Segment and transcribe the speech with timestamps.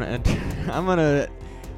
[0.00, 0.22] gonna.
[0.72, 1.28] I'm gonna.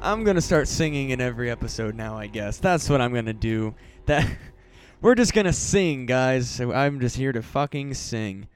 [0.01, 2.17] I'm gonna start singing in every episode now.
[2.17, 3.75] I guess that's what I'm gonna do.
[4.05, 4.29] That
[5.01, 6.59] we're just gonna sing, guys.
[6.59, 8.47] I'm just here to fucking sing.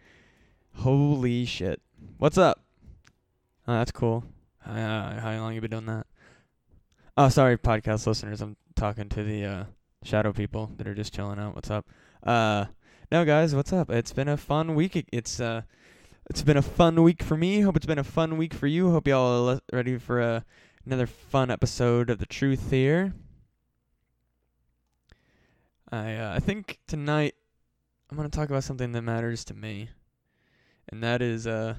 [0.76, 1.82] Holy shit!
[2.18, 2.62] What's up?
[3.68, 4.24] Oh, that's cool.
[4.66, 6.08] Uh, how long you been doing that?
[7.18, 8.42] Oh, sorry, podcast listeners.
[8.42, 9.64] I'm talking to the uh,
[10.04, 11.56] shadow people that are just chilling out.
[11.56, 11.86] What's up?
[12.24, 12.66] Uh,
[13.12, 13.54] no, guys.
[13.54, 13.90] What's up?
[13.90, 15.08] It's been a fun week.
[15.12, 15.62] It's uh,
[16.30, 17.62] it's been a fun week for me.
[17.62, 18.92] Hope it's been a fun week for you.
[18.92, 20.42] Hope y'all are ready for uh,
[20.86, 23.14] another fun episode of the Truth here.
[25.92, 27.36] I uh, I think tonight
[28.10, 29.90] I'm gonna talk about something that matters to me,
[30.90, 31.76] and that is uh.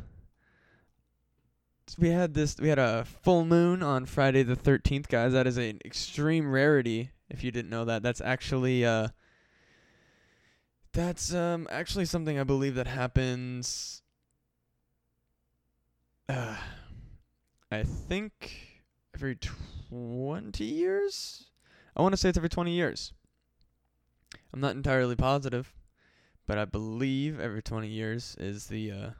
[1.98, 2.56] We had this.
[2.58, 5.34] We had a full moon on Friday the 13th, guys.
[5.34, 7.10] That is an extreme rarity.
[7.28, 9.08] If you didn't know that, that's actually uh.
[10.92, 14.02] That's um actually something I believe that happens
[16.28, 16.56] uh,
[17.70, 18.82] I think
[19.14, 21.50] every 20 years?
[21.96, 23.12] I want to say it's every 20 years.
[24.52, 25.72] I'm not entirely positive,
[26.46, 29.10] but I believe every 20 years is the uh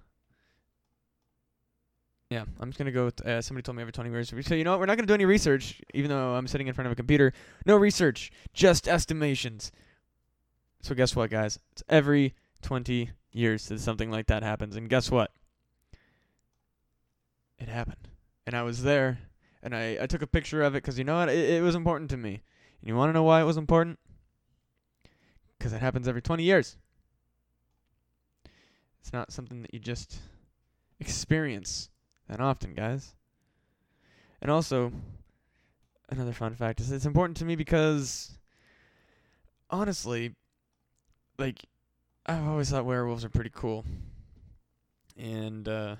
[2.31, 4.33] Yeah, I'm just to go with uh, somebody told me every 20 years.
[4.47, 4.81] So you know what?
[4.81, 7.33] We're not to do any research even though I'm sitting in front of a computer.
[7.67, 9.71] No research, just estimations.
[10.81, 11.59] So guess what, guys?
[11.73, 14.77] It's every 20 years that something like that happens.
[14.77, 15.31] And guess what?
[17.59, 18.09] It happened.
[18.47, 19.19] And I was there,
[19.63, 21.29] and I, I took a picture of it because you know what?
[21.29, 22.43] It, it was important to me.
[22.81, 23.99] And you want to know why it was important?
[25.59, 26.77] Because it happens every 20 years.
[29.01, 30.19] It's not something that you just
[31.01, 31.91] experience
[32.29, 33.15] that often, guys.
[34.41, 34.93] And also,
[36.11, 38.39] another fun fact is it's important to me because,
[39.71, 40.35] honestly,
[41.39, 41.65] like,
[42.27, 43.85] I've always thought werewolves are pretty cool.
[45.17, 45.97] And, uh,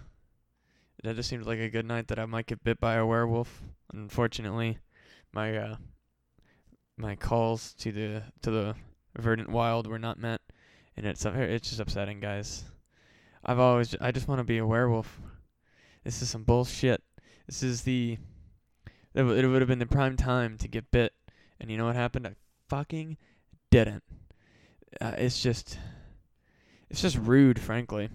[1.05, 3.63] that just seemed like a good night that I might get bit by a werewolf.
[3.93, 4.79] Unfortunately,
[5.33, 5.77] my uh,
[6.97, 8.75] my calls to the to the
[9.19, 10.41] verdant wild were not met,
[10.97, 12.65] and it's it's just upsetting, guys.
[13.45, 15.21] I've always I just want to be a werewolf.
[16.05, 17.03] This is some bullshit.
[17.47, 18.17] This is the
[19.15, 21.13] it would have been the prime time to get bit,
[21.61, 22.27] and you know what happened?
[22.27, 22.35] I
[22.71, 23.19] fucking
[23.71, 24.03] didn't.
[25.01, 25.79] Uh, it's just
[26.89, 28.09] it's just rude, frankly.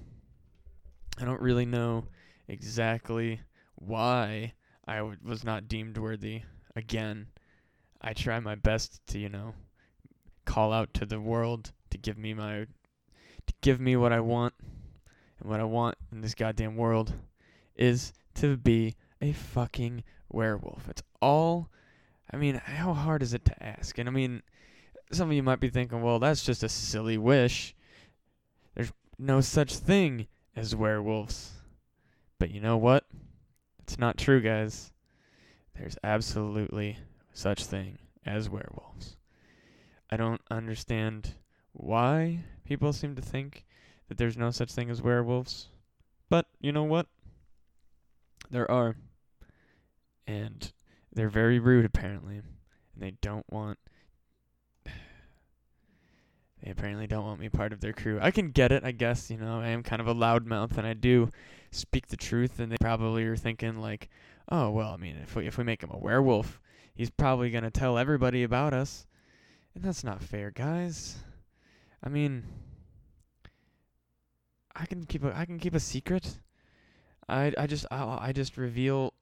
[1.19, 2.05] I don't really know
[2.49, 3.39] exactly
[3.75, 4.53] why
[4.87, 6.41] I w- was not deemed worthy.
[6.75, 7.27] Again,
[8.01, 9.53] I try my best to, you know,
[10.45, 12.65] call out to the world to give me my
[13.45, 14.53] to give me what I want.
[15.39, 17.13] And what I want in this goddamn world
[17.75, 20.89] is to be a fucking werewolf.
[20.89, 21.69] It's all
[22.31, 23.97] I mean, how hard is it to ask?
[23.97, 24.43] And I mean,
[25.11, 27.75] some of you might be thinking, well, that's just a silly wish.
[28.75, 31.51] There's no such thing as werewolves.
[32.39, 33.05] But you know what?
[33.83, 34.93] It's not true, guys.
[35.77, 36.97] There's absolutely
[37.33, 39.17] such thing as werewolves.
[40.09, 41.35] I don't understand
[41.73, 43.65] why people seem to think
[44.07, 45.67] that there's no such thing as werewolves.
[46.29, 47.07] But you know what?
[48.49, 48.95] There are.
[50.25, 50.71] And
[51.13, 52.35] they're very rude apparently.
[52.35, 52.45] And
[52.95, 53.77] they don't want
[54.85, 58.19] they apparently don't want me part of their crew.
[58.21, 60.87] I can get it, I guess, you know, I am kind of a loudmouth and
[60.87, 61.29] I do
[61.71, 64.09] speak the truth and they probably are thinking like,
[64.49, 66.59] "Oh, well, I mean, if we if we make him a werewolf,
[66.93, 69.05] he's probably to tell everybody about us."
[69.75, 71.17] And that's not fair, guys.
[72.03, 72.43] I mean,
[74.75, 76.39] I can keep a I can keep a secret.
[77.27, 79.13] I I just I I just reveal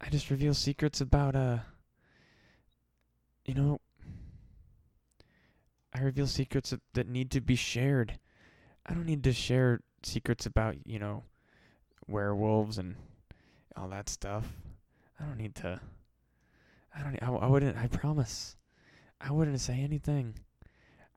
[0.00, 1.58] I just reveal secrets about uh
[3.44, 3.80] you know
[5.92, 8.18] I reveal secrets that need to be shared.
[8.86, 11.24] I don't need to share secrets about, you know,
[12.10, 12.96] werewolves and
[13.76, 14.46] all that stuff.
[15.18, 15.80] I don't need to.
[16.94, 17.22] I don't.
[17.22, 17.76] I, I wouldn't.
[17.76, 18.56] I promise.
[19.20, 20.34] I wouldn't say anything.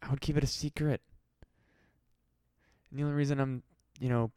[0.01, 1.01] I would keep it a secret.
[2.89, 3.63] And the only reason I'm,
[3.99, 4.31] you know,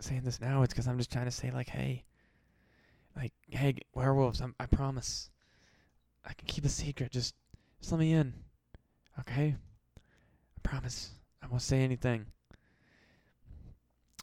[0.00, 2.04] saying this now is because I'm just trying to say like, hey,
[3.16, 4.40] like, hey, werewolves.
[4.40, 5.30] I'm, I promise.
[6.24, 7.10] I can keep a secret.
[7.10, 7.34] Just,
[7.80, 8.34] just let me in.
[9.18, 9.56] Okay?
[9.56, 11.10] I promise.
[11.42, 12.26] I won't say anything.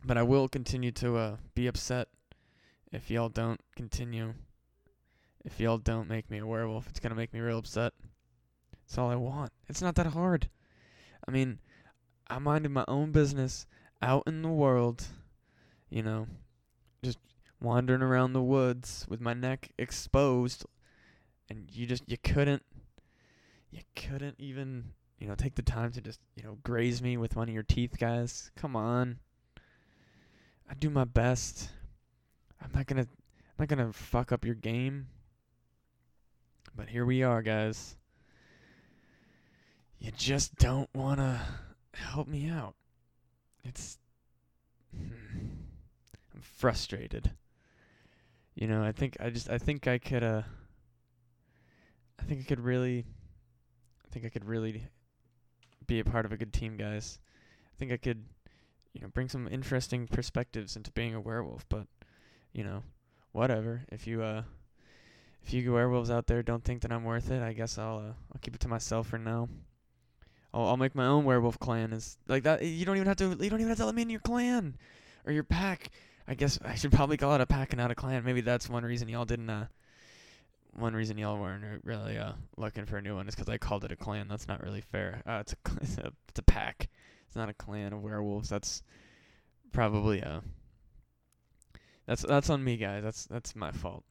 [0.06, 2.08] But I will continue to uh, be upset
[2.92, 4.34] if y'all don't continue.
[5.44, 7.94] If y'all don't make me a werewolf, it's going to make me real upset.
[8.72, 9.52] That's all I want.
[9.68, 10.50] It's not that hard.
[11.28, 11.60] I mean,
[12.28, 13.66] I'm minding my own business
[14.02, 15.06] out in the world,
[15.90, 16.28] you know,
[17.04, 17.20] just
[17.62, 20.66] wandering around the woods with my neck exposed
[21.50, 22.64] and you just you couldn't
[23.72, 27.36] you couldn't even, you know, take the time to just, you know, graze me with
[27.36, 28.52] one of your teeth, guys.
[28.56, 29.20] Come on.
[30.70, 31.70] I do my best.
[32.62, 33.08] I'm not gonna
[33.58, 35.08] not gonna fuck up your game.
[36.76, 37.96] But here we are, guys.
[40.00, 41.42] You just don't wanna
[41.94, 42.76] help me out.
[43.64, 43.98] It's
[44.94, 47.32] I'm frustrated.
[48.56, 50.42] You know, I think I just I think I could uh
[52.20, 53.06] I think I could really
[54.06, 54.84] I think I could really
[55.86, 57.20] be a part of a good team, guys.
[57.68, 58.24] I think I could
[58.98, 61.86] you know, bring some interesting perspectives into being a werewolf, but
[62.52, 62.82] you know,
[63.32, 63.84] whatever.
[63.92, 64.42] If you uh
[65.44, 68.14] if you werewolves out there don't think that I'm worth it, I guess I'll uh,
[68.34, 69.50] I'll keep it to myself for now.
[70.52, 71.94] I'll I'll make my own werewolf clan.
[71.94, 72.64] Is like that.
[72.66, 73.30] You don't even have to.
[73.40, 74.76] You don't even have to let me in your clan
[75.28, 75.92] or your pack.
[76.28, 78.24] I guess I should probably call it a pack and not a clan.
[78.24, 79.52] Maybe that's one reason y'all didn't.
[79.52, 79.68] Uh,
[80.74, 83.84] one reason y'all weren't really uh looking for a new one is because I called
[83.84, 84.28] it a clan.
[84.28, 85.22] That's not really fair.
[85.28, 86.90] Uh, it's a it's a it's a pack.
[87.28, 88.50] It's not a clan of werewolves.
[88.50, 88.82] That's
[89.72, 90.42] probably a.
[92.06, 93.04] That's that's on me, guys.
[93.04, 94.04] That's that's my fault.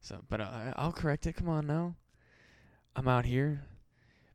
[0.00, 1.34] So, but uh, I'll correct it.
[1.34, 1.96] Come on now.
[2.94, 3.62] I'm out here.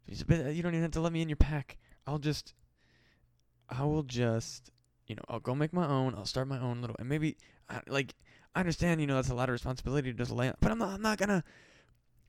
[0.05, 1.77] You don't even have to let me in your pack.
[2.05, 2.53] I'll just,
[3.69, 4.71] I will just,
[5.07, 6.15] you know, I'll go make my own.
[6.15, 7.37] I'll start my own little, and maybe,
[7.87, 8.13] like,
[8.53, 10.89] I understand, you know, that's a lot of responsibility to just lay, but I'm not,
[10.89, 11.43] I'm not gonna,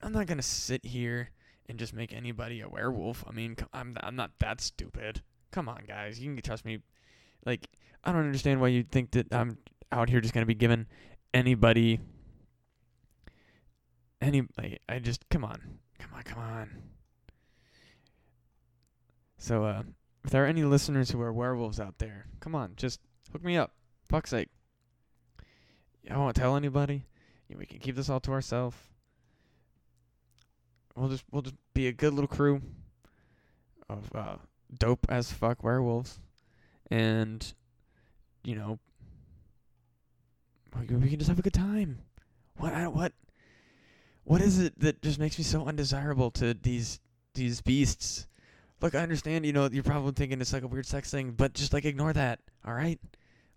[0.00, 1.30] I'm not gonna sit here
[1.68, 3.24] and just make anybody a werewolf.
[3.28, 5.22] I mean, I'm, I'm not that stupid.
[5.50, 6.78] Come on, guys, you can trust me.
[7.44, 7.68] Like,
[8.04, 9.58] I don't understand why you think that I'm
[9.90, 10.86] out here just gonna be giving
[11.34, 12.00] anybody
[14.20, 14.42] any.
[14.58, 15.60] Like, I just come on,
[15.98, 16.70] come on, come on.
[19.38, 19.82] So, uh,
[20.24, 23.00] if there are any listeners who are werewolves out there, come on, just
[23.32, 23.72] hook me up.
[24.08, 24.48] Fuck's sake.
[26.10, 27.04] I won't tell anybody.
[27.54, 28.76] We can keep this all to ourselves.
[30.94, 32.60] We'll just we'll just be a good little crew
[33.88, 34.36] of uh,
[34.78, 36.18] dope as fuck werewolves,
[36.90, 37.52] and
[38.44, 38.78] you know
[40.78, 42.00] we, can just have a good time.
[42.56, 43.12] What I what
[44.24, 47.00] what is it that just makes me so undesirable to these
[47.34, 48.26] these beasts?
[48.80, 51.54] Look, I understand, you know, you're probably thinking it's like a weird sex thing, but
[51.54, 52.98] just like ignore that, all right?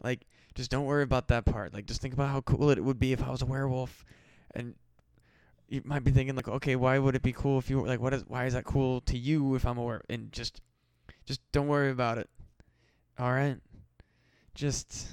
[0.03, 1.73] Like, just don't worry about that part.
[1.73, 4.05] Like, just think about how cool it would be if I was a werewolf,
[4.53, 4.75] and
[5.67, 7.99] you might be thinking like, okay, why would it be cool if you were like,
[7.99, 10.05] what is, why is that cool to you if I'm a werewolf?
[10.09, 10.61] And just,
[11.25, 12.29] just don't worry about it,
[13.17, 13.57] all right?
[14.53, 15.07] Just,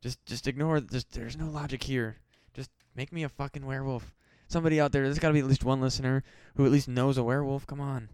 [0.00, 0.80] just, just ignore.
[0.80, 2.16] Just there's no logic here.
[2.54, 4.12] Just make me a fucking werewolf.
[4.48, 6.24] Somebody out there, there's got to be at least one listener
[6.56, 7.66] who at least knows a werewolf.
[7.66, 8.08] Come on.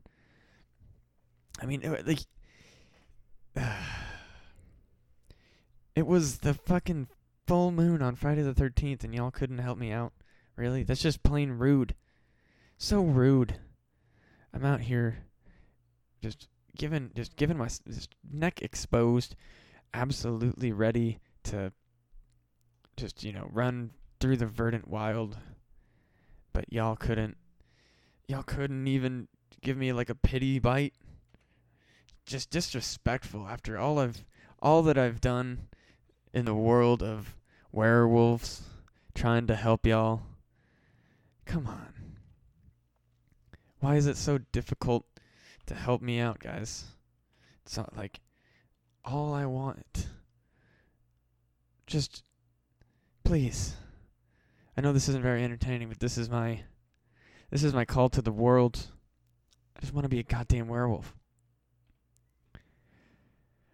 [1.60, 2.20] I mean, it, like,
[5.94, 7.08] it was the fucking
[7.46, 10.12] full moon on Friday the 13th, and y'all couldn't help me out.
[10.56, 10.82] Really?
[10.82, 11.94] That's just plain rude.
[12.78, 13.56] So rude.
[14.52, 15.18] I'm out here
[16.22, 19.34] just given just given my just neck exposed,
[19.92, 21.72] absolutely ready to
[22.96, 25.36] just, you know, run through the verdant wild.
[26.52, 27.36] But y'all couldn't
[28.28, 29.28] y'all couldn't even
[29.62, 30.94] give me like a pity bite
[32.24, 34.24] just disrespectful after all I've
[34.60, 35.68] all that I've done
[36.32, 37.36] in the world of
[37.72, 38.62] werewolves
[39.14, 40.22] trying to help y'all.
[41.46, 41.94] Come on.
[43.80, 45.06] Why is it so difficult
[45.66, 46.84] to help me out, guys?
[47.64, 48.20] It's not like
[49.04, 50.08] all I want.
[51.86, 52.24] Just
[53.24, 53.74] please.
[54.76, 56.60] I know this isn't very entertaining, but this is my
[57.50, 58.88] this is my call to the world.
[59.76, 61.14] I just want to be a goddamn werewolf.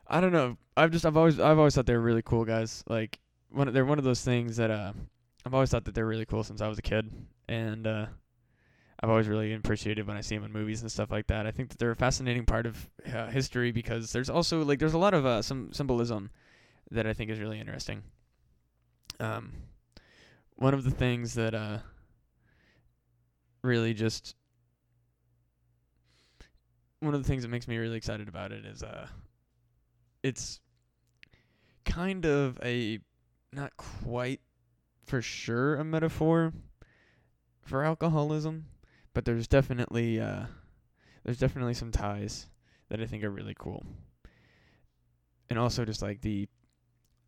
[0.06, 0.58] I don't know.
[0.76, 2.84] I've just I've always I've always thought they were really cool guys.
[2.86, 3.18] Like
[3.50, 4.92] one they're one of those things that uh
[5.44, 7.10] I've always thought that they're really cool since I was a kid,
[7.48, 8.06] and uh,
[9.00, 11.46] I've always really appreciated when I see them in movies and stuff like that.
[11.46, 14.94] I think that they're a fascinating part of uh, history because there's also like there's
[14.94, 16.30] a lot of uh, some symbolism
[16.90, 18.02] that I think is really interesting.
[19.18, 19.52] Um,
[20.56, 21.78] one of the things that uh
[23.62, 24.36] really just
[27.00, 29.06] one of the things that makes me really excited about it is uh
[30.22, 30.60] it's
[31.84, 33.00] kind of a
[33.52, 34.40] not quite
[35.04, 36.52] for sure a metaphor
[37.64, 38.66] for alcoholism,
[39.14, 40.46] but there's definitely uh
[41.24, 42.46] there's definitely some ties
[42.88, 43.84] that I think are really cool.
[45.48, 46.48] And also just like the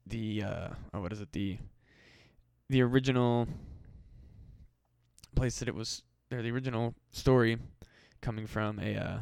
[0.07, 1.59] the uh oh what is it the
[2.69, 3.47] the original
[5.35, 7.59] place that it was or the original story
[8.21, 9.19] coming from a uh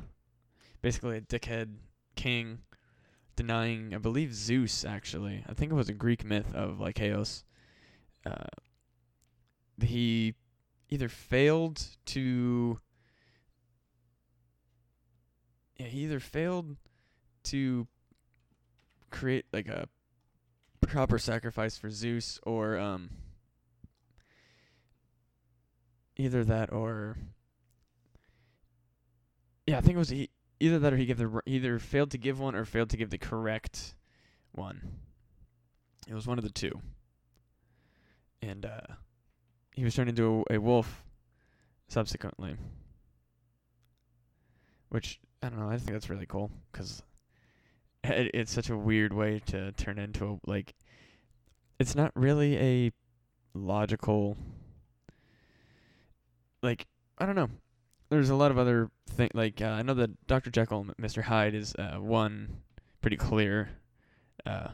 [0.80, 1.74] basically a dickhead
[2.16, 2.58] king
[3.36, 5.44] denying, I believe Zeus actually.
[5.48, 7.42] I think it was a Greek myth of Lycaon.
[8.24, 8.44] Uh,
[9.80, 10.34] he
[10.92, 12.78] either failed to
[15.78, 16.76] yeah, he either failed
[17.44, 17.86] to
[19.10, 19.88] create like a
[20.82, 23.08] proper sacrifice for Zeus or um
[26.16, 27.16] either that or
[29.66, 30.28] yeah, I think it was he,
[30.60, 33.08] either that or he gave the either failed to give one or failed to give
[33.08, 33.94] the correct
[34.50, 34.98] one.
[36.06, 36.82] It was one of the two.
[38.42, 38.96] And uh
[39.74, 41.04] he was turned into a, a wolf
[41.88, 42.56] subsequently.
[44.88, 47.02] Which I don't know, I think that's really cool cuz
[48.04, 50.74] it, it's such a weird way to turn into a like
[51.78, 52.92] it's not really a
[53.54, 54.36] logical
[56.62, 56.86] like
[57.18, 57.50] I don't know.
[58.08, 60.50] There's a lot of other thing like uh, I know that Dr.
[60.50, 61.22] Jekyll and Mr.
[61.22, 62.62] Hyde is uh, one
[63.00, 63.70] pretty clear
[64.46, 64.68] uh,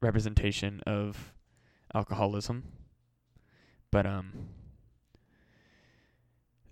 [0.00, 1.32] representation of
[1.94, 2.64] alcoholism,
[3.90, 4.32] but um,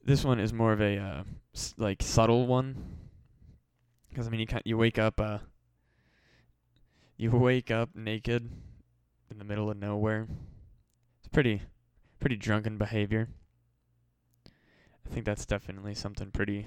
[0.05, 2.77] this one is more of a uh, s- like subtle one.
[4.09, 5.39] Because I mean, you you wake up uh,
[7.17, 8.51] you wake up naked
[9.31, 10.27] in the middle of nowhere.
[11.21, 11.63] It's pretty
[12.21, 13.29] pretty drunken behavior.
[15.05, 16.67] I think that's definitely something pretty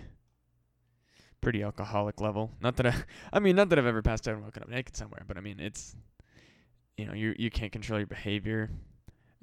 [1.42, 2.52] pretty alcoholic level.
[2.62, 2.96] Not that I
[3.34, 5.42] I mean not that I've ever passed out and woken up naked somewhere, but I
[5.42, 5.96] mean it's
[6.98, 8.70] you know, you you can't control your behavior.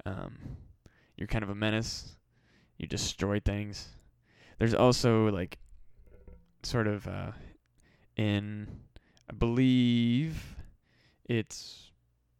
[0.05, 0.37] Um
[1.17, 2.15] you're kind of a menace.
[2.77, 3.87] You destroy things.
[4.59, 5.57] There's also like
[6.63, 7.31] sort of uh
[8.15, 8.67] in
[9.29, 10.55] I believe
[11.25, 11.91] it's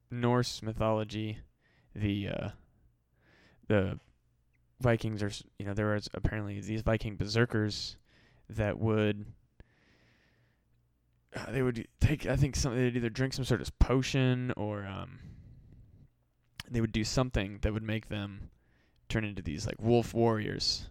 [0.10, 1.40] Norse mythology
[1.96, 2.50] the uh
[3.68, 4.00] the
[4.80, 7.98] Vikings are, you know, there was apparently these Viking berserkers
[8.50, 9.26] that would,
[11.36, 14.86] uh, they would take, I think, some, they'd either drink some sort of potion or
[14.86, 15.20] um,
[16.70, 18.50] they would do something that would make them
[19.10, 20.90] turn into these like wolf warriors,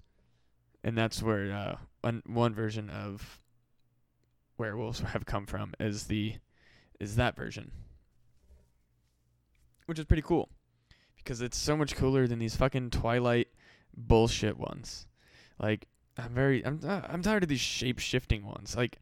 [0.83, 3.41] and that's where uh, one one version of
[4.59, 6.35] werewolves have come from is the
[6.99, 7.71] is that version,
[9.87, 10.49] which is pretty cool
[11.17, 13.49] because it's so much cooler than these fucking Twilight
[13.97, 15.07] bullshit ones.
[15.59, 18.77] Like I'm very I'm uh, I'm tired of these shape shifting ones.
[18.77, 18.99] Like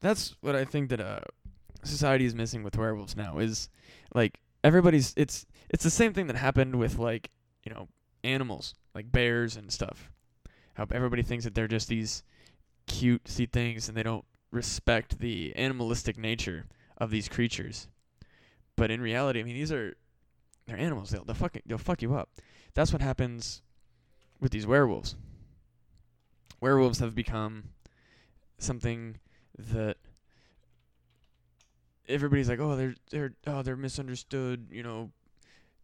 [0.00, 1.20] that's what I think that uh
[1.84, 3.68] society is missing with werewolves now is
[4.14, 7.30] like everybody's it's it's the same thing that happened with like,
[7.64, 7.88] you know,
[8.24, 10.10] animals, like bears and stuff.
[10.74, 12.22] How everybody thinks that they're just these
[12.86, 16.66] cutesy things and they don't respect the animalistic nature
[16.98, 17.88] of these creatures.
[18.76, 19.96] But in reality, I mean these are
[20.66, 21.10] they're animals.
[21.10, 22.30] They'll they'll fuck they'll fuck you up.
[22.74, 23.62] That's what happens
[24.40, 25.16] with these werewolves.
[26.60, 27.64] Werewolves have become
[28.58, 29.18] something
[29.58, 29.96] that
[32.08, 34.68] everybody's like, oh, they're they're oh they're misunderstood.
[34.70, 35.10] You know,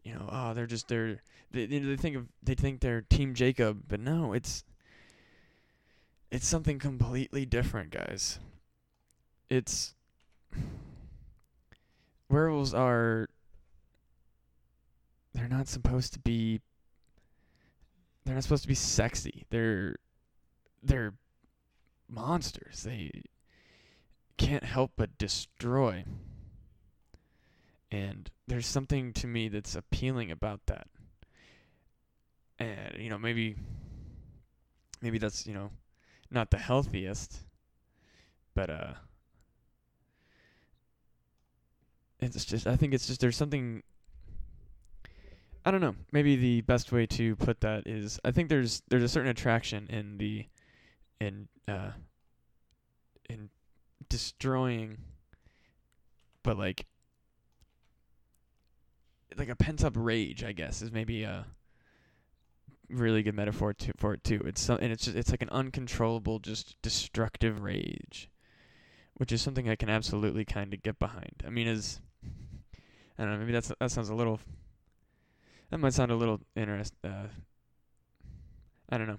[0.07, 1.21] you know, oh they're just they're
[1.51, 4.63] they they they think of they think they're Team Jacob, but no, it's
[6.31, 8.39] it's something completely different, guys.
[9.49, 9.95] It's
[12.29, 13.27] werewolves are
[15.33, 16.61] they're not supposed to be
[18.23, 19.45] they're not supposed to be sexy.
[19.49, 19.97] They're
[20.81, 21.15] they're
[22.09, 22.83] monsters.
[22.83, 23.23] They
[24.37, 26.05] can't help but destroy.
[27.91, 30.87] And there's something to me that's appealing about that.
[32.59, 33.55] And you know, maybe
[35.01, 35.71] maybe that's, you know,
[36.31, 37.39] not the healthiest,
[38.53, 38.93] but uh
[42.19, 43.83] it's just I think it's just there's something
[45.65, 45.95] I don't know.
[46.13, 49.87] Maybe the best way to put that is I think there's there's a certain attraction
[49.89, 50.45] in the
[51.19, 51.91] in uh
[53.29, 53.49] in
[54.09, 54.97] destroying
[56.43, 56.85] but like
[59.39, 61.45] like a pent up rage, I guess, is maybe a
[62.89, 64.41] really good metaphor to, for it too.
[64.45, 68.29] It's so, and it's just, it's like an uncontrollable, just destructive rage,
[69.15, 71.43] which is something I can absolutely kind of get behind.
[71.45, 71.99] I mean, as
[73.17, 74.39] I don't know, maybe that's that sounds a little
[75.69, 76.93] that might sound a little interest.
[77.03, 77.27] Uh,
[78.89, 79.17] I don't know.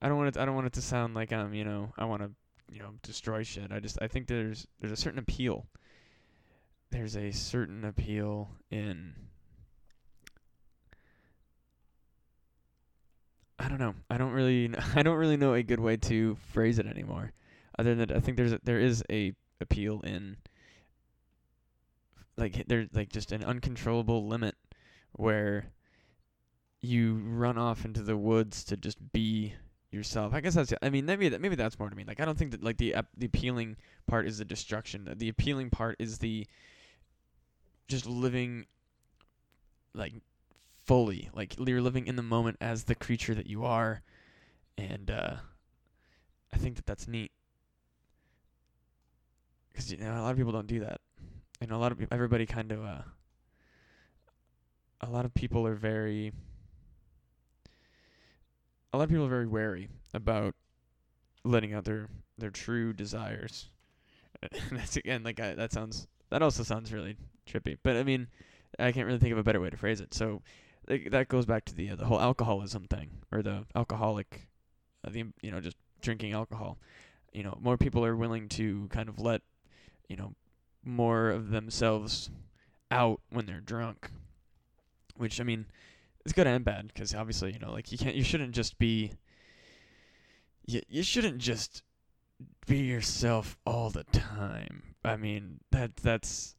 [0.00, 0.40] I don't want it.
[0.40, 2.30] I don't want it to sound like um, you know, I want to,
[2.72, 3.70] you know, destroy shit.
[3.70, 5.66] I just I think there's there's a certain appeal.
[6.92, 9.14] There's a certain appeal in.
[13.58, 13.94] I don't know.
[14.10, 14.68] I don't really.
[14.68, 17.32] kn- I don't really know a good way to phrase it anymore.
[17.78, 20.36] Other than that, I think there's a, there is a appeal in.
[22.36, 24.54] Like there's like just an uncontrollable limit
[25.12, 25.72] where
[26.82, 29.54] you run off into the woods to just be
[29.90, 30.34] yourself.
[30.34, 30.74] I guess that's.
[30.82, 32.04] I mean, maybe that maybe that's more to me.
[32.06, 35.08] Like, I don't think that like the the appealing part is the destruction.
[35.16, 36.46] The appealing part is the
[37.88, 38.66] just living
[39.94, 40.14] like
[40.84, 44.02] fully, like you're living in the moment as the creature that you are,
[44.76, 45.36] and uh,
[46.52, 47.32] I think that that's neat.
[49.70, 51.00] Because you know a lot of people don't do that.
[51.60, 53.02] You know, a lot of everybody kind of uh,
[55.00, 56.32] a lot of people are very
[58.92, 60.54] a lot of people are very wary about
[61.44, 62.08] letting out their
[62.38, 63.68] their true desires.
[64.70, 67.78] And that's again like I, that sounds that also sounds really trippy.
[67.82, 68.28] But I mean,
[68.78, 70.14] I can't really think of a better way to phrase it.
[70.14, 70.42] So
[70.88, 74.48] like, that goes back to the uh, the whole alcoholism thing or the alcoholic
[75.04, 76.78] uh, the you know just drinking alcohol.
[77.32, 79.42] You know, more people are willing to kind of let
[80.08, 80.34] you know
[80.84, 82.30] more of themselves
[82.90, 84.10] out when they're drunk.
[85.16, 85.66] Which I mean,
[86.24, 89.12] it's good and bad because obviously you know like you can't you shouldn't just be
[90.66, 91.82] you you shouldn't just
[92.66, 94.82] be yourself all the time.
[95.04, 96.56] I mean that that's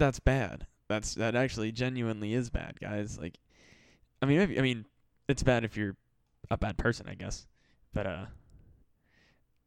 [0.00, 0.66] that's bad.
[0.88, 3.16] That's that actually genuinely is bad, guys.
[3.16, 3.38] Like,
[4.20, 4.86] I mean, maybe, I mean,
[5.28, 5.96] it's bad if you're
[6.50, 7.46] a bad person, I guess.
[7.94, 8.24] But uh,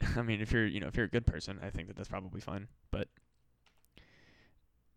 [0.18, 2.10] I mean, if you're you know if you're a good person, I think that that's
[2.10, 2.68] probably fine.
[2.92, 3.08] But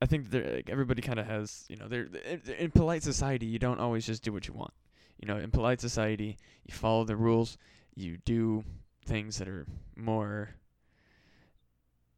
[0.02, 3.46] I think that like, everybody kind of has you know they're in, in polite society.
[3.46, 4.74] You don't always just do what you want.
[5.20, 7.56] You know, in polite society, you follow the rules.
[7.94, 8.64] You do
[9.04, 10.50] things that are more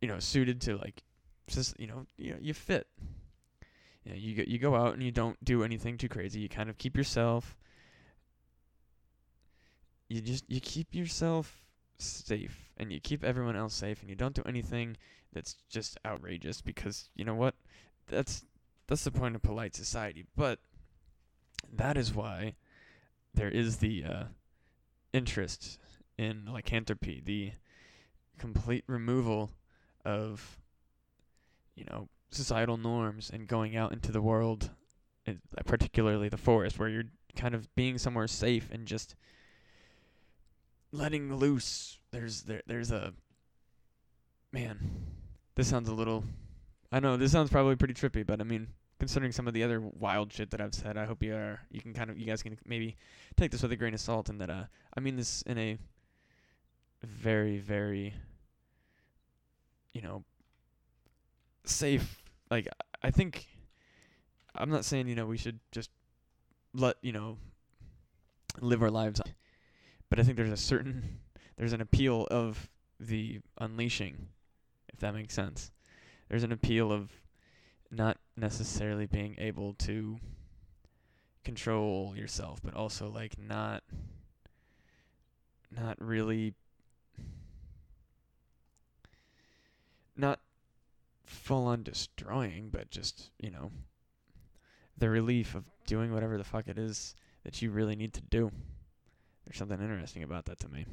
[0.01, 1.03] you know suited to like
[1.49, 2.87] just you know you you fit.
[4.05, 6.41] You know, you go you go out and you don't do anything too crazy.
[6.41, 7.57] You kind of keep yourself.
[10.09, 11.65] You just you keep yourself
[11.99, 14.97] safe and you keep everyone else safe and you don't do anything
[15.33, 17.55] that's just outrageous because you know what
[18.07, 18.45] that's
[18.87, 20.61] that's the point of polite society but
[21.71, 22.55] that is why
[23.35, 24.25] there is the uh,
[25.13, 25.79] interest
[26.17, 27.53] in lycanthropy the
[28.39, 29.51] complete removal
[30.05, 30.59] of
[31.79, 34.71] you know societal norms and going out into the world
[35.67, 37.05] particularly the forest where you're
[37.37, 39.15] kind of being somewhere safe and just
[40.93, 41.99] letting loose.
[42.11, 43.13] There's there there's a
[44.53, 44.79] man.
[45.55, 46.25] This sounds a little.
[46.91, 49.81] I know this sounds probably pretty trippy, but I mean, considering some of the other
[49.81, 52.43] wild shit that I've said, I hope you are you can kind of you guys
[52.43, 52.97] can maybe
[53.37, 54.65] take this with a grain of salt, and that uh
[54.97, 55.79] I mean this in a
[57.03, 58.15] very very
[59.93, 60.25] you know
[61.69, 62.69] safe like
[63.03, 63.47] I think
[64.55, 65.91] I'm not saying you know we should just
[66.75, 67.39] let you know
[68.61, 69.21] live our lives
[70.11, 71.21] but I think there's a certain
[71.57, 72.69] there's an appeal of
[73.01, 74.29] the unleashing,
[74.93, 75.71] if that makes sense.
[76.29, 77.11] There's an appeal of
[77.91, 80.19] not necessarily being able to
[81.45, 83.83] control yourself, but also like not
[85.71, 86.55] not really
[90.17, 90.41] not
[91.29, 93.71] full on destroying, but just, you know,
[94.97, 97.15] the relief of doing whatever the fuck it is
[97.45, 98.51] that you really need to do.
[99.45, 100.87] There's something interesting about that to me.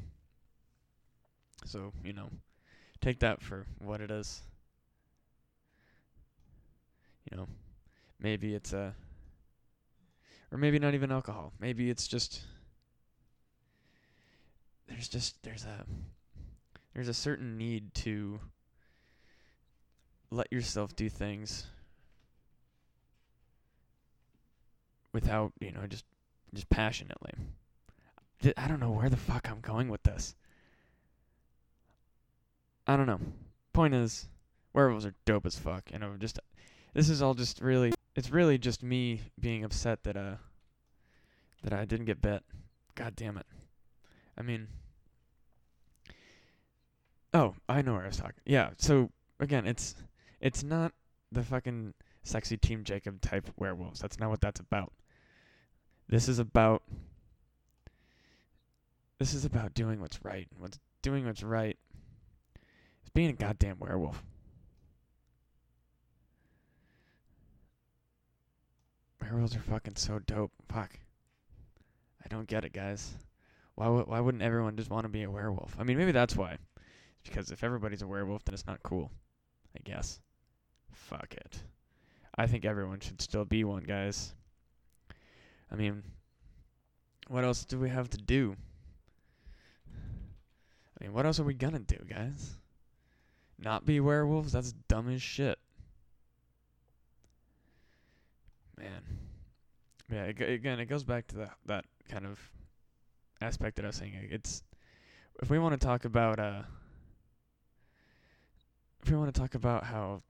[1.64, 2.30] So, you know,
[3.00, 4.42] take that for what it is.
[7.30, 7.48] You know,
[8.20, 8.94] maybe it's a.
[10.52, 11.52] Or maybe not even alcohol.
[11.58, 12.40] Maybe it's just.
[14.86, 15.42] There's just.
[15.42, 15.84] There's a.
[16.94, 18.38] There's a certain need to
[20.36, 21.66] let yourself do things
[25.12, 26.04] without, you know, just
[26.54, 27.32] just passionately.
[28.56, 30.34] I don't know where the fuck I'm going with this.
[32.86, 33.20] I don't know.
[33.72, 34.28] Point is,
[34.72, 36.38] werewolves are dope as fuck, and I'm just.
[36.94, 37.92] This is all just really.
[38.14, 40.36] It's really just me being upset that uh.
[41.62, 42.42] That I didn't get bet.
[42.94, 43.46] God damn it.
[44.38, 44.68] I mean.
[47.34, 48.42] Oh, I know where I was talking.
[48.44, 48.70] Yeah.
[48.78, 49.94] So again, it's
[50.40, 50.92] it's not
[51.32, 54.00] the fucking sexy Team Jacob type werewolves.
[54.00, 54.92] That's not what that's about.
[56.08, 56.82] This is about
[59.18, 60.46] this is about doing what's right.
[60.58, 61.76] What's doing what's right
[63.02, 64.22] is being a goddamn werewolf.
[69.20, 70.52] Werewolves are fucking so dope.
[70.68, 70.98] Fuck.
[72.24, 73.14] I don't get it, guys.
[73.74, 75.74] Why w- why wouldn't everyone just want to be a werewolf?
[75.78, 76.58] I mean, maybe that's why.
[77.20, 79.10] It's because if everybody's a werewolf, then it's not cool.
[79.74, 80.20] I guess.
[81.06, 81.62] Fuck it.
[82.36, 84.34] I think everyone should still be one, guys.
[85.70, 86.02] I mean,
[87.28, 88.56] what else do we have to do?
[91.00, 92.56] I mean, what else are we gonna do, guys?
[93.56, 94.52] Not be werewolves?
[94.52, 95.58] That's dumb as shit.
[98.76, 99.02] Man.
[100.10, 102.40] Yeah, again, it goes back to that that kind of
[103.40, 104.28] aspect that I was saying.
[104.30, 104.64] It's
[105.40, 106.62] if we want to talk about uh
[109.04, 110.22] if we want to talk about how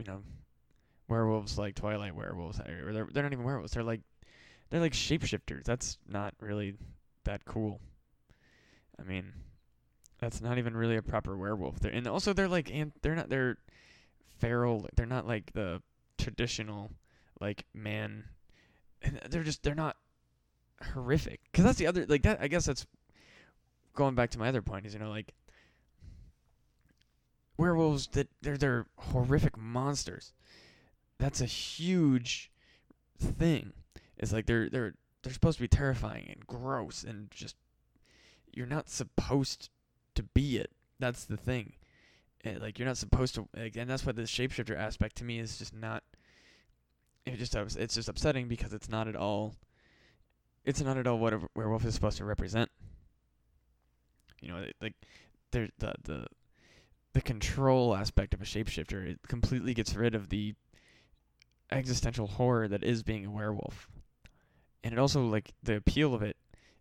[0.00, 0.22] you know
[1.08, 3.72] werewolves like Twilight werewolves they're they're not even werewolves.
[3.72, 4.00] They're like
[4.70, 5.64] they're like shapeshifters.
[5.64, 6.74] That's not really
[7.24, 7.80] that cool.
[8.98, 9.32] I mean,
[10.20, 11.80] that's not even really a proper werewolf.
[11.80, 13.58] They're, and also they're like and they're not they're
[14.38, 14.88] feral.
[14.94, 15.82] They're not like the
[16.18, 16.90] traditional
[17.40, 18.24] like man,
[19.30, 19.96] they're just they're not
[20.92, 21.40] horrific.
[21.52, 22.38] Cause that's the other like that.
[22.40, 22.86] I guess that's
[23.94, 25.34] going back to my other point is you know like
[27.60, 30.32] werewolves that they're they're horrific monsters.
[31.18, 32.50] That's a huge
[33.18, 33.72] thing.
[34.16, 37.56] It's like they're they're they're supposed to be terrifying and gross and just
[38.52, 39.68] you're not supposed
[40.14, 40.72] to be it.
[40.98, 41.74] That's the thing.
[42.44, 45.38] Eh, like you're not supposed to like, and that's why the shapeshifter aspect to me
[45.38, 46.02] is just not
[47.26, 49.54] it just it's just upsetting because it's not at all
[50.64, 52.70] it's not at all what a werewolf is supposed to represent.
[54.40, 54.94] You know, it, like
[55.50, 56.26] there the the
[57.12, 60.54] the control aspect of a shapeshifter it completely gets rid of the
[61.72, 63.88] existential horror that is being a werewolf.
[64.82, 66.36] And it also like the appeal of it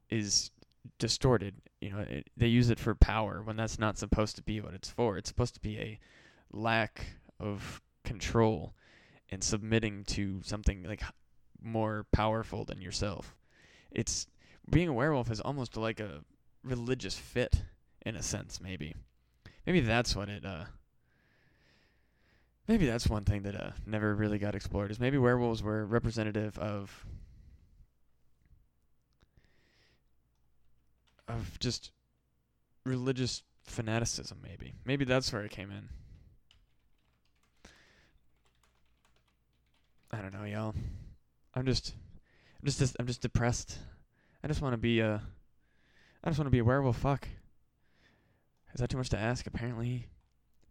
[0.09, 0.51] is
[0.97, 1.55] distorted.
[1.81, 4.73] You know, it, they use it for power when that's not supposed to be what
[4.73, 5.17] it's for.
[5.17, 5.99] It's supposed to be a
[6.51, 7.05] lack
[7.39, 8.73] of control
[9.29, 11.03] and submitting to something like
[11.61, 13.35] more powerful than yourself.
[13.91, 14.27] It's
[14.69, 16.21] being a werewolf is almost like a
[16.63, 17.63] religious fit
[18.05, 18.95] in a sense, maybe.
[19.65, 20.65] Maybe that's what it uh
[22.67, 26.57] maybe that's one thing that uh never really got explored is maybe werewolves were representative
[26.57, 27.05] of
[31.27, 31.91] of just
[32.85, 34.73] religious fanaticism maybe.
[34.83, 35.89] Maybe that's where it came in.
[40.11, 40.73] I don't know, y'all.
[41.53, 41.93] I'm just
[42.61, 43.77] I'm just, I'm just depressed.
[44.43, 45.21] I just want to be a
[46.23, 46.97] I just want to be a werewolf.
[46.97, 47.27] Fuck.
[48.73, 49.47] Is that too much to ask?
[49.47, 50.07] Apparently,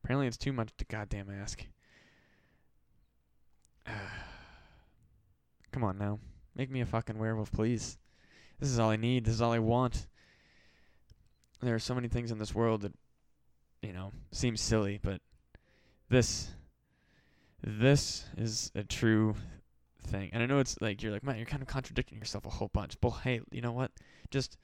[0.02, 1.64] apparently it's too much to goddamn ask.
[5.72, 6.18] Come on now,
[6.54, 7.98] make me a fucking werewolf, please.
[8.58, 9.24] This is all I need.
[9.24, 10.06] This is all I want.
[11.61, 12.92] There are so many things in this world that,
[13.82, 15.20] you know, seem silly, but
[16.08, 16.50] this,
[17.62, 19.34] this is a true
[20.02, 20.30] thing.
[20.32, 22.68] And I know it's like you're like, man, you're kind of contradicting yourself a whole
[22.68, 23.00] bunch.
[23.00, 23.92] But hey, you know what?
[24.30, 24.56] Just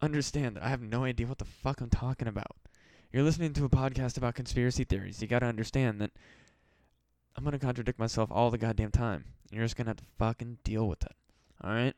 [0.00, 2.56] understand that I have no idea what the fuck I'm talking about.
[3.14, 5.22] You're listening to a podcast about conspiracy theories.
[5.22, 6.10] You gotta understand that
[7.36, 9.24] I'm gonna contradict myself all the goddamn time.
[9.52, 11.12] You're just gonna have to fucking deal with it.
[11.62, 11.94] Alright?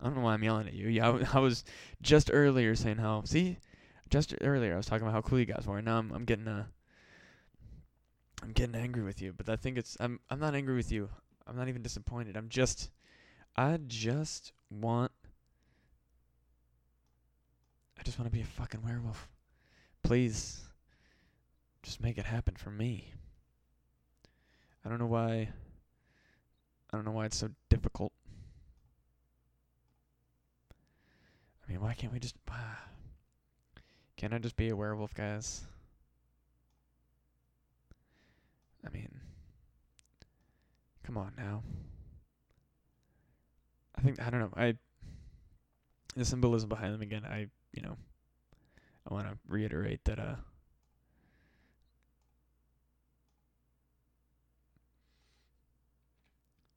[0.00, 0.88] I don't know why I'm yelling at you.
[0.88, 1.62] Yeah, I, was
[2.02, 3.58] just earlier saying how, see?
[4.10, 6.48] Just earlier I was talking about how cool you guys were, now I'm, I'm getting,
[6.48, 6.64] uh,
[8.42, 9.32] I'm getting angry with you.
[9.32, 11.08] But I think it's, I'm, I'm not angry with you.
[11.46, 12.36] I'm not even disappointed.
[12.36, 12.90] I'm just,
[13.54, 15.12] I just want,
[17.96, 19.28] I just want to be a fucking werewolf.
[20.02, 20.62] Please,
[21.82, 23.12] just make it happen for me.
[24.84, 25.48] I don't know why.
[26.92, 28.12] I don't know why it's so difficult.
[31.66, 32.36] I mean, why can't we just.
[32.50, 32.54] Uh,
[34.16, 35.62] can't I just be a werewolf, guys?
[38.86, 39.10] I mean,
[41.04, 41.62] come on now.
[43.96, 44.52] I think I don't know.
[44.56, 44.74] I
[46.14, 47.24] the symbolism behind them again.
[47.24, 47.96] I you know
[49.08, 50.36] I want to reiterate that uh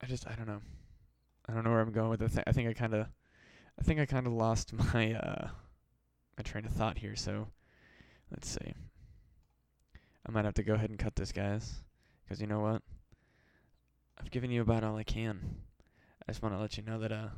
[0.02, 0.62] I just I don't know.
[1.48, 2.44] I don't know where I'm going with it.
[2.48, 3.08] I think I kind of
[3.80, 5.50] I think I kind of lost my uh
[6.38, 7.48] my train of thought here, so
[8.32, 8.74] let's see.
[10.26, 11.84] I might have to go ahead and cut this, guys,
[12.28, 12.82] cuz you know what?
[14.18, 15.58] I've given you about all I can.
[16.28, 17.30] I just want to let you know that uh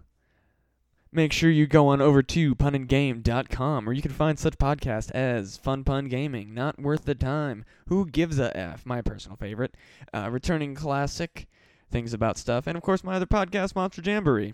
[1.13, 5.57] make sure you go on over to punandgame.com where you can find such podcasts as
[5.57, 9.75] Fun Pun Gaming, Not Worth the Time, Who Gives a F, my personal favorite,
[10.13, 11.47] uh, Returning Classic,
[11.91, 14.53] Things About Stuff, and of course my other podcast, Monster Jamboree.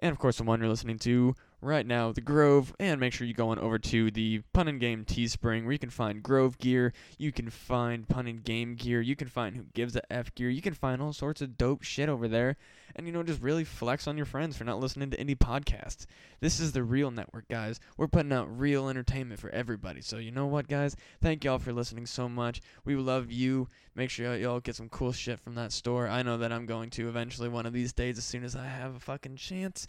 [0.00, 1.34] And of course the one you're listening to
[1.66, 4.80] right now, The Grove, and make sure you go on over to the Pun and
[4.80, 9.00] Game Teespring where you can find Grove gear, you can find Pun and Game gear,
[9.00, 11.82] you can find Who Gives a F gear, you can find all sorts of dope
[11.82, 12.56] shit over there,
[12.94, 16.06] and you know, just really flex on your friends for not listening to indie podcasts.
[16.40, 17.80] This is the real network, guys.
[17.96, 20.00] We're putting out real entertainment for everybody.
[20.00, 20.96] So you know what, guys?
[21.20, 22.62] Thank y'all for listening so much.
[22.84, 23.68] We love you.
[23.94, 26.06] Make sure y'all get some cool shit from that store.
[26.06, 28.66] I know that I'm going to eventually one of these days as soon as I
[28.66, 29.86] have a fucking chance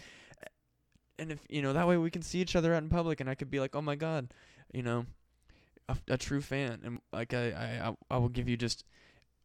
[1.20, 3.30] and if you know that way we can see each other out in public and
[3.30, 4.34] I could be like, "Oh my god,
[4.74, 5.06] you know,
[5.90, 8.84] a, a true fan." And like I, I I will give you just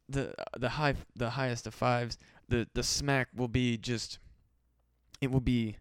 [0.09, 2.19] the the high the highest of fives.
[2.49, 4.19] The the smack will be just
[5.21, 5.77] it will be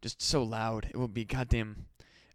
[0.00, 0.86] just so loud.
[0.86, 1.86] It will be goddamn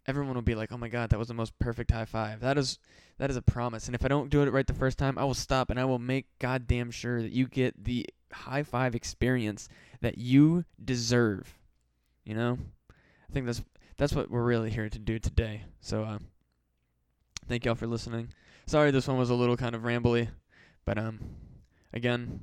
[0.06, 2.58] everyone will be like, "Oh my god, that was the most perfect high five." That
[2.58, 2.78] is
[3.18, 3.86] that is a promise.
[3.86, 5.84] And if I don't do it right the first time, I will stop and I
[5.84, 9.68] will make goddamn sure that you get the high five experience
[10.00, 11.58] that you deserve.
[12.24, 12.58] You know?
[13.30, 13.62] I think that's
[13.96, 15.62] that's what we're really here to do today.
[15.80, 16.18] So uh,
[17.48, 18.32] thank y'all for listening.
[18.66, 20.28] Sorry this one was a little kind of rambly,
[20.84, 21.20] but um
[21.92, 22.40] again,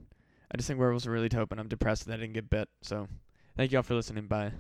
[0.50, 2.70] I just think werewolves are really dope, and I'm depressed that I didn't get bit.
[2.82, 3.08] So,
[3.58, 4.28] thank y'all for listening.
[4.28, 4.54] Bye.